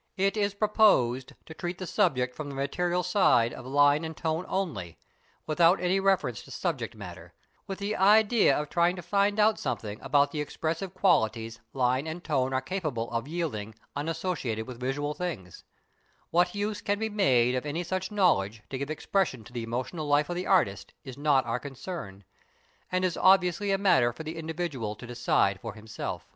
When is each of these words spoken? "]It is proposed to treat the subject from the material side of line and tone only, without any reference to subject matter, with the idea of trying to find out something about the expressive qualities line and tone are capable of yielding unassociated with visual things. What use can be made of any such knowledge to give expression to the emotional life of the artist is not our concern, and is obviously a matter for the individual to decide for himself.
"]It 0.16 0.36
is 0.36 0.54
proposed 0.54 1.32
to 1.46 1.52
treat 1.52 1.78
the 1.78 1.86
subject 1.88 2.36
from 2.36 2.48
the 2.48 2.54
material 2.54 3.02
side 3.02 3.52
of 3.52 3.66
line 3.66 4.04
and 4.04 4.16
tone 4.16 4.44
only, 4.46 4.98
without 5.48 5.80
any 5.80 5.98
reference 5.98 6.42
to 6.44 6.52
subject 6.52 6.94
matter, 6.94 7.34
with 7.66 7.80
the 7.80 7.96
idea 7.96 8.56
of 8.56 8.68
trying 8.70 8.94
to 8.94 9.02
find 9.02 9.40
out 9.40 9.58
something 9.58 10.00
about 10.00 10.30
the 10.30 10.40
expressive 10.40 10.94
qualities 10.94 11.58
line 11.72 12.06
and 12.06 12.22
tone 12.22 12.54
are 12.54 12.60
capable 12.60 13.10
of 13.10 13.26
yielding 13.26 13.74
unassociated 13.96 14.64
with 14.64 14.78
visual 14.78 15.12
things. 15.12 15.64
What 16.30 16.54
use 16.54 16.80
can 16.80 17.00
be 17.00 17.08
made 17.08 17.56
of 17.56 17.66
any 17.66 17.82
such 17.82 18.12
knowledge 18.12 18.62
to 18.70 18.78
give 18.78 18.90
expression 18.90 19.42
to 19.42 19.52
the 19.52 19.64
emotional 19.64 20.06
life 20.06 20.30
of 20.30 20.36
the 20.36 20.46
artist 20.46 20.94
is 21.02 21.18
not 21.18 21.44
our 21.46 21.58
concern, 21.58 22.22
and 22.92 23.04
is 23.04 23.16
obviously 23.16 23.72
a 23.72 23.78
matter 23.78 24.12
for 24.12 24.22
the 24.22 24.36
individual 24.36 24.94
to 24.94 25.04
decide 25.04 25.58
for 25.60 25.74
himself. 25.74 26.28